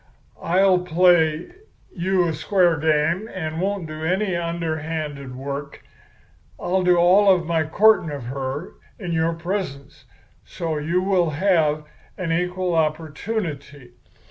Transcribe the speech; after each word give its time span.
I'll 0.41 0.79
play 0.79 1.51
you 1.95 2.27
a 2.27 2.33
square 2.33 2.75
game, 2.77 3.29
and 3.31 3.61
won't 3.61 3.85
do 3.85 4.03
any 4.03 4.35
underhanded 4.35 5.35
work. 5.35 5.83
I'll 6.59 6.81
do 6.81 6.97
all 6.97 7.29
of 7.31 7.45
my 7.45 7.65
courting 7.67 8.09
of 8.09 8.23
her 8.23 8.71
in 8.97 9.11
your 9.11 9.33
presence, 9.33 10.05
so 10.43 10.79
you 10.79 11.03
will 11.03 11.29
have 11.29 11.83
an 12.17 12.31
equal 12.31 12.73
opportunity. 12.73 13.91